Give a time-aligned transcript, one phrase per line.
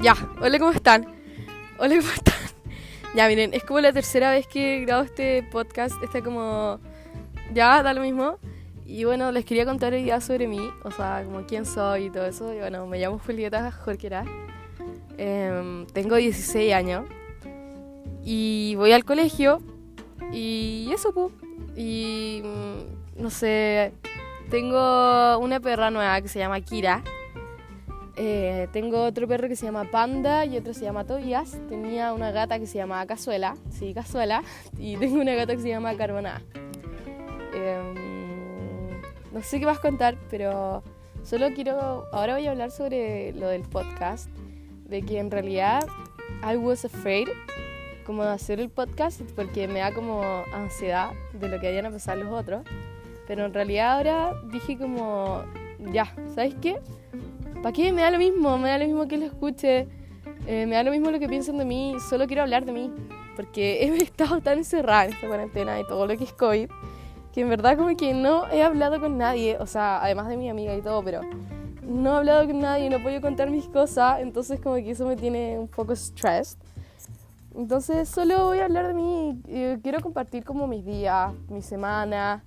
[0.00, 1.06] Ya, hola, ¿cómo están?
[1.78, 2.34] Hola, ¿cómo están?
[3.16, 5.94] Ya, miren, es como la tercera vez que grabo este podcast.
[6.02, 6.78] Está como.
[7.52, 8.38] Ya, da lo mismo.
[8.86, 12.10] Y bueno, les quería contar hoy día sobre mí, o sea, como quién soy y
[12.10, 12.54] todo eso.
[12.54, 14.24] Y bueno, me llamo Julieta Jorquera.
[15.16, 17.04] Em, tengo 16 años.
[18.24, 19.60] Y voy al colegio.
[20.32, 21.32] Y eso, pues.
[21.76, 22.42] Y.
[22.44, 23.92] mm, No sé.
[24.50, 27.02] Tengo una perra nueva que se llama Kira.
[28.20, 31.56] Eh, tengo otro perro que se llama Panda y otro se llama Tobias.
[31.68, 34.42] Tenía una gata que se llama Cazuela, sí, Cazuela.
[34.78, 36.42] Y tengo una gata que se llama Carbonada.
[37.54, 38.88] Em,
[39.32, 40.82] no sé qué vas a contar, pero
[41.22, 42.06] solo quiero.
[42.12, 44.28] Ahora voy a hablar sobre lo del podcast.
[44.84, 45.86] De que en realidad
[46.42, 47.28] I was afraid
[48.04, 50.22] como de hacer el podcast porque me da como
[50.54, 52.64] ansiedad de lo que vayan a pasar los otros.
[53.28, 55.44] Pero en realidad ahora dije como,
[55.92, 56.80] ya, ¿sabes qué?
[57.62, 57.92] ¿Para qué?
[57.92, 59.88] Me da lo mismo, me da lo mismo que lo escuche,
[60.46, 62.92] eh, me da lo mismo lo que piensen de mí, solo quiero hablar de mí,
[63.34, 66.70] porque he estado tan encerrada en esta cuarentena y todo lo que es COVID,
[67.32, 70.48] que en verdad como que no he hablado con nadie, o sea, además de mi
[70.48, 71.22] amiga y todo, pero
[71.82, 75.16] no he hablado con nadie, no puedo contar mis cosas, entonces como que eso me
[75.16, 76.58] tiene un poco stressed.
[77.56, 82.44] Entonces solo voy a hablar de mí, y quiero compartir como mis días, mi semana,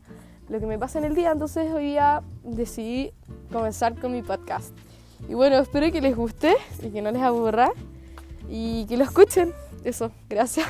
[0.48, 3.12] lo que me pasa en el día, entonces hoy día decidí
[3.52, 4.74] comenzar con mi podcast.
[5.30, 7.72] Y bueno, espero que les guste y que no les aburra
[8.50, 9.54] y que lo escuchen.
[9.84, 10.68] Eso, gracias.